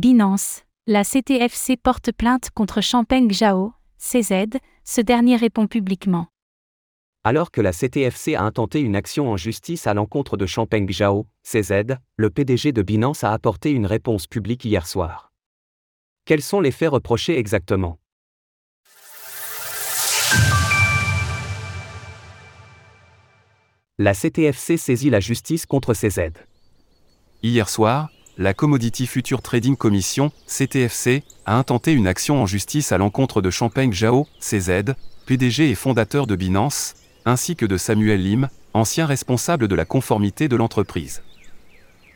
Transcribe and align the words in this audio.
Binance, 0.00 0.62
la 0.86 1.04
CTFC 1.04 1.76
porte 1.76 2.10
plainte 2.10 2.48
contre 2.54 2.80
Champeng 2.80 3.30
Zhao, 3.30 3.74
CZ, 3.98 4.56
ce 4.82 5.02
dernier 5.02 5.36
répond 5.36 5.66
publiquement. 5.66 6.28
Alors 7.22 7.50
que 7.50 7.60
la 7.60 7.72
CTFC 7.72 8.34
a 8.34 8.42
intenté 8.42 8.80
une 8.80 8.96
action 8.96 9.30
en 9.30 9.36
justice 9.36 9.86
à 9.86 9.92
l'encontre 9.92 10.38
de 10.38 10.46
Champeng 10.46 10.90
Zhao, 10.90 11.26
CZ, 11.42 11.98
le 12.16 12.30
PDG 12.30 12.72
de 12.72 12.80
Binance 12.80 13.24
a 13.24 13.32
apporté 13.34 13.72
une 13.72 13.84
réponse 13.84 14.26
publique 14.26 14.64
hier 14.64 14.86
soir. 14.86 15.34
Quels 16.24 16.40
sont 16.40 16.62
les 16.62 16.70
faits 16.70 16.92
reprochés 16.92 17.36
exactement? 17.36 17.98
La 23.98 24.14
CTFC 24.14 24.78
saisit 24.78 25.10
la 25.10 25.20
justice 25.20 25.66
contre 25.66 25.92
CZ. 25.92 26.32
Hier 27.42 27.68
soir, 27.68 28.08
la 28.38 28.54
Commodity 28.54 29.06
Future 29.06 29.42
Trading 29.42 29.76
Commission, 29.76 30.32
CTFC, 30.46 31.22
a 31.46 31.56
intenté 31.56 31.92
une 31.92 32.06
action 32.06 32.42
en 32.42 32.46
justice 32.46 32.92
à 32.92 32.98
l'encontre 32.98 33.42
de 33.42 33.50
Champagne 33.50 33.92
Zhao, 33.92 34.26
CZ, 34.40 34.94
PDG 35.26 35.70
et 35.70 35.74
fondateur 35.74 36.26
de 36.26 36.36
Binance, 36.36 36.94
ainsi 37.24 37.56
que 37.56 37.66
de 37.66 37.76
Samuel 37.76 38.22
Lim, 38.22 38.48
ancien 38.72 39.06
responsable 39.06 39.68
de 39.68 39.74
la 39.74 39.84
conformité 39.84 40.48
de 40.48 40.56
l'entreprise. 40.56 41.22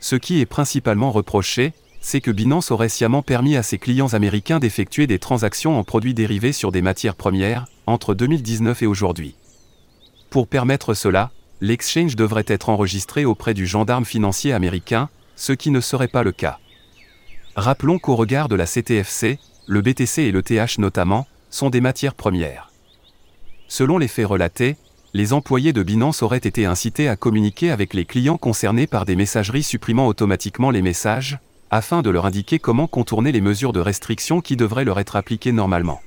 Ce 0.00 0.16
qui 0.16 0.40
est 0.40 0.46
principalement 0.46 1.10
reproché, 1.10 1.72
c'est 2.00 2.20
que 2.20 2.30
Binance 2.30 2.70
aurait 2.70 2.88
sciemment 2.88 3.22
permis 3.22 3.56
à 3.56 3.62
ses 3.62 3.78
clients 3.78 4.14
américains 4.14 4.58
d'effectuer 4.58 5.06
des 5.06 5.18
transactions 5.18 5.78
en 5.78 5.84
produits 5.84 6.14
dérivés 6.14 6.52
sur 6.52 6.72
des 6.72 6.82
matières 6.82 7.14
premières, 7.14 7.66
entre 7.86 8.14
2019 8.14 8.82
et 8.82 8.86
aujourd'hui. 8.86 9.34
Pour 10.30 10.48
permettre 10.48 10.94
cela, 10.94 11.30
l'exchange 11.60 12.16
devrait 12.16 12.44
être 12.46 12.68
enregistré 12.68 13.24
auprès 13.24 13.52
du 13.52 13.66
gendarme 13.66 14.04
financier 14.04 14.52
américain, 14.52 15.10
ce 15.40 15.54
qui 15.54 15.70
ne 15.70 15.80
serait 15.80 16.06
pas 16.06 16.22
le 16.22 16.32
cas. 16.32 16.58
Rappelons 17.56 17.98
qu'au 17.98 18.14
regard 18.14 18.50
de 18.50 18.56
la 18.56 18.66
CTFC, 18.66 19.38
le 19.66 19.80
BTC 19.80 20.24
et 20.24 20.32
le 20.32 20.42
TH 20.42 20.78
notamment, 20.78 21.26
sont 21.48 21.70
des 21.70 21.80
matières 21.80 22.14
premières. 22.14 22.70
Selon 23.66 23.96
les 23.96 24.06
faits 24.06 24.26
relatés, 24.26 24.76
les 25.14 25.32
employés 25.32 25.72
de 25.72 25.82
Binance 25.82 26.22
auraient 26.22 26.36
été 26.36 26.66
incités 26.66 27.08
à 27.08 27.16
communiquer 27.16 27.70
avec 27.70 27.94
les 27.94 28.04
clients 28.04 28.36
concernés 28.36 28.86
par 28.86 29.06
des 29.06 29.16
messageries 29.16 29.62
supprimant 29.62 30.06
automatiquement 30.08 30.70
les 30.70 30.82
messages, 30.82 31.38
afin 31.70 32.02
de 32.02 32.10
leur 32.10 32.26
indiquer 32.26 32.58
comment 32.58 32.86
contourner 32.86 33.32
les 33.32 33.40
mesures 33.40 33.72
de 33.72 33.80
restriction 33.80 34.42
qui 34.42 34.56
devraient 34.56 34.84
leur 34.84 35.00
être 35.00 35.16
appliquées 35.16 35.52
normalement. 35.52 36.02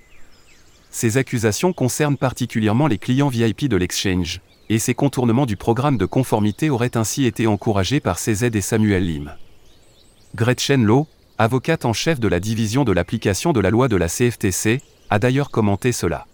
Ces 0.92 1.18
accusations 1.18 1.73
concernent 1.73 2.18
particulièrement 2.18 2.86
les 2.86 3.00
clients 3.00 3.30
VIP 3.30 3.68
de 3.68 3.78
l'exchange, 3.78 4.42
et 4.69 4.80
ces 4.80 4.94
contournements 4.94 5.45
du 5.45 5.58
programme 5.58 5.97
de 5.97 6.06
conformité 6.06 6.69
auraient 6.69 6.97
ainsi 6.97 7.25
été 7.25 7.47
encouragés 7.47 8.00
par 8.00 8.17
CZ 8.17 8.44
et 8.53 8.61
Samuel 8.61 9.06
Lim. 9.06 9.33
Gretchen 10.36 10.83
Lowe, 10.83 11.08
avocate 11.38 11.86
en 11.86 11.94
chef 11.94 12.19
de 12.19 12.28
la 12.28 12.39
division 12.39 12.84
de 12.84 12.91
l'application 12.91 13.53
de 13.53 13.59
la 13.59 13.69
loi 13.69 13.88
de 13.88 13.95
la 13.95 14.08
CFTC, 14.08 14.81
a 15.09 15.19
d'ailleurs 15.19 15.52
commenté 15.52 15.91
cela. 15.91 16.25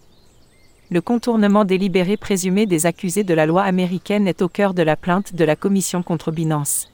Le 0.90 1.00
contournement 1.00 1.64
délibéré 1.64 2.16
présumé 2.16 2.66
des 2.66 2.86
accusés 2.86 3.24
de 3.24 3.34
la 3.34 3.46
loi 3.46 3.62
américaine 3.62 4.26
est 4.26 4.42
au 4.42 4.48
cœur 4.48 4.74
de 4.74 4.82
la 4.82 4.96
plainte 4.96 5.34
de 5.34 5.44
la 5.44 5.54
Commission 5.54 6.02
contre 6.02 6.32
Binance. 6.32 6.88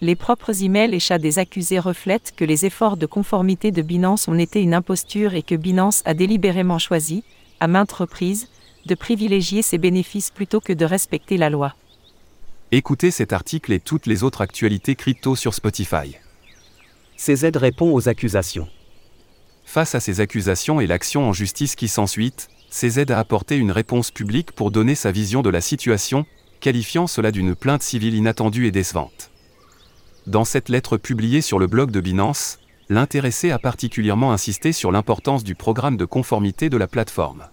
Les 0.00 0.14
propres 0.14 0.62
emails 0.62 0.94
et 0.94 1.00
chats 1.00 1.18
des 1.18 1.38
accusés 1.38 1.78
reflètent 1.78 2.32
que 2.36 2.44
les 2.44 2.64
efforts 2.64 2.96
de 2.96 3.06
conformité 3.06 3.70
de 3.70 3.82
Binance 3.82 4.28
ont 4.28 4.38
été 4.38 4.62
une 4.62 4.74
imposture 4.74 5.34
et 5.34 5.42
que 5.42 5.54
Binance 5.54 6.02
a 6.06 6.14
délibérément 6.14 6.78
choisi, 6.78 7.22
à 7.60 7.66
maintes 7.66 7.92
reprises, 7.92 8.48
de 8.86 8.94
privilégier 8.94 9.62
ses 9.62 9.78
bénéfices 9.78 10.30
plutôt 10.30 10.60
que 10.60 10.72
de 10.72 10.84
respecter 10.84 11.36
la 11.36 11.50
loi. 11.50 11.74
Écoutez 12.72 13.10
cet 13.10 13.32
article 13.32 13.72
et 13.72 13.80
toutes 13.80 14.06
les 14.06 14.22
autres 14.22 14.40
actualités 14.40 14.94
crypto 14.94 15.36
sur 15.36 15.54
Spotify. 15.54 16.16
CZ 17.16 17.56
répond 17.56 17.92
aux 17.92 18.08
accusations. 18.08 18.68
Face 19.64 19.94
à 19.94 20.00
ces 20.00 20.20
accusations 20.20 20.80
et 20.80 20.86
l'action 20.86 21.28
en 21.28 21.32
justice 21.32 21.74
qui 21.74 21.88
s'ensuit, 21.88 22.32
CZ 22.70 23.10
a 23.10 23.18
apporté 23.18 23.56
une 23.56 23.72
réponse 23.72 24.10
publique 24.10 24.52
pour 24.52 24.70
donner 24.70 24.94
sa 24.94 25.12
vision 25.12 25.42
de 25.42 25.50
la 25.50 25.60
situation, 25.60 26.26
qualifiant 26.60 27.06
cela 27.06 27.30
d'une 27.30 27.54
plainte 27.54 27.82
civile 27.82 28.14
inattendue 28.14 28.66
et 28.66 28.70
décevante. 28.70 29.30
Dans 30.26 30.44
cette 30.44 30.68
lettre 30.68 30.96
publiée 30.96 31.40
sur 31.40 31.58
le 31.58 31.66
blog 31.66 31.90
de 31.90 32.00
Binance, 32.00 32.58
l'intéressé 32.88 33.50
a 33.50 33.58
particulièrement 33.58 34.32
insisté 34.32 34.72
sur 34.72 34.92
l'importance 34.92 35.44
du 35.44 35.54
programme 35.54 35.96
de 35.96 36.04
conformité 36.04 36.70
de 36.70 36.76
la 36.76 36.86
plateforme. 36.86 37.44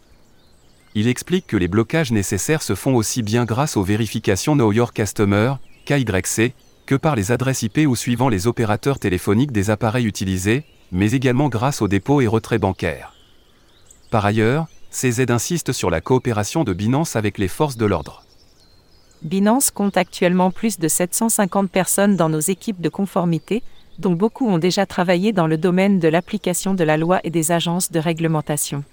Il 0.99 1.07
explique 1.07 1.45
que 1.45 1.57
les 1.57 1.67
blocages 1.67 2.11
nécessaires 2.11 2.63
se 2.63 2.73
font 2.73 2.95
aussi 2.95 3.21
bien 3.21 3.45
grâce 3.45 3.77
aux 3.77 3.83
vérifications 3.83 4.55
Know 4.55 4.71
Your 4.71 4.93
Customer, 4.93 5.53
KYC, 5.85 6.53
que 6.87 6.95
par 6.95 7.15
les 7.15 7.31
adresses 7.31 7.61
IP 7.61 7.81
ou 7.87 7.95
suivant 7.95 8.29
les 8.29 8.47
opérateurs 8.47 8.97
téléphoniques 8.97 9.51
des 9.51 9.69
appareils 9.69 10.07
utilisés, 10.07 10.65
mais 10.91 11.11
également 11.11 11.49
grâce 11.49 11.83
aux 11.83 11.87
dépôts 11.87 12.19
et 12.21 12.25
retraits 12.25 12.59
bancaires. 12.59 13.13
Par 14.09 14.25
ailleurs, 14.25 14.65
CZ 14.89 15.29
insiste 15.29 15.71
sur 15.71 15.91
la 15.91 16.01
coopération 16.01 16.63
de 16.63 16.73
Binance 16.73 17.15
avec 17.15 17.37
les 17.37 17.47
forces 17.47 17.77
de 17.77 17.85
l'ordre. 17.85 18.23
Binance 19.21 19.69
compte 19.69 19.97
actuellement 19.97 20.49
plus 20.49 20.79
de 20.79 20.87
750 20.87 21.69
personnes 21.69 22.15
dans 22.15 22.29
nos 22.29 22.39
équipes 22.39 22.81
de 22.81 22.89
conformité, 22.89 23.61
dont 23.99 24.13
beaucoup 24.13 24.47
ont 24.47 24.57
déjà 24.57 24.87
travaillé 24.87 25.31
dans 25.31 25.45
le 25.45 25.59
domaine 25.59 25.99
de 25.99 26.07
l'application 26.07 26.73
de 26.73 26.83
la 26.83 26.97
loi 26.97 27.19
et 27.23 27.29
des 27.29 27.51
agences 27.51 27.91
de 27.91 27.99
réglementation. 27.99 28.83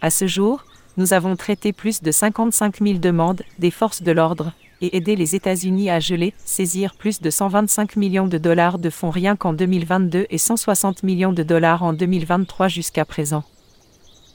À 0.00 0.10
ce 0.10 0.26
jour, 0.26 0.64
nous 0.96 1.12
avons 1.12 1.36
traité 1.36 1.72
plus 1.72 2.02
de 2.02 2.10
55 2.10 2.78
000 2.80 2.98
demandes 2.98 3.42
des 3.58 3.70
forces 3.70 4.02
de 4.02 4.12
l'ordre 4.12 4.52
et 4.80 4.96
aidé 4.96 5.16
les 5.16 5.34
États-Unis 5.34 5.90
à 5.90 6.00
geler, 6.00 6.34
saisir 6.44 6.94
plus 6.96 7.20
de 7.20 7.30
125 7.30 7.96
millions 7.96 8.26
de 8.26 8.38
dollars 8.38 8.78
de 8.78 8.90
fonds 8.90 9.10
rien 9.10 9.36
qu'en 9.36 9.52
2022 9.52 10.26
et 10.28 10.38
160 10.38 11.02
millions 11.02 11.32
de 11.32 11.42
dollars 11.42 11.82
en 11.82 11.92
2023 11.92 12.68
jusqu'à 12.68 13.04
présent. 13.04 13.44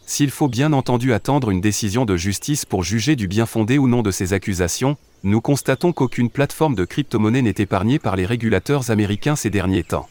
S'il 0.05 0.31
faut 0.31 0.47
bien 0.47 0.73
entendu 0.73 1.13
attendre 1.13 1.51
une 1.51 1.61
décision 1.61 2.03
de 2.03 2.17
justice 2.17 2.65
pour 2.65 2.83
juger 2.83 3.15
du 3.15 3.27
bien 3.27 3.45
fondé 3.45 3.77
ou 3.77 3.87
non 3.87 4.01
de 4.01 4.09
ces 4.09 4.33
accusations, 4.33 4.97
nous 5.23 5.39
constatons 5.39 5.93
qu'aucune 5.93 6.31
plateforme 6.31 6.73
de 6.73 6.83
crypto-monnaie 6.83 7.43
n'est 7.43 7.53
épargnée 7.59 7.99
par 7.99 8.15
les 8.15 8.25
régulateurs 8.25 8.89
américains 8.89 9.35
ces 9.35 9.51
derniers 9.51 9.83
temps. 9.83 10.07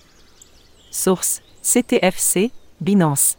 Source 0.93 1.43
CTFC, 1.63 2.53
Binance. 2.81 3.39